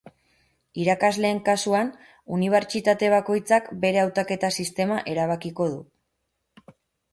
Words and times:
Irakasleen 0.83 1.41
kasuan, 1.49 1.91
unibertsitate 2.39 3.11
bakoitzak 3.15 3.69
bere 3.85 4.03
hautaketa 4.07 4.53
sistema 4.59 5.01
erabakiko 5.15 5.71
du. 5.77 6.77